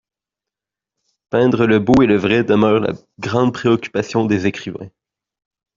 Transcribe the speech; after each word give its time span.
Peindre 1.29 1.67
le 1.67 1.77
beau 1.77 2.01
et 2.01 2.07
le 2.07 2.17
vrai 2.17 2.43
demeure 2.43 2.79
la 2.79 2.93
grande 3.19 3.53
préoccupation 3.53 4.25
des 4.25 4.47
écrivains. 4.47 4.89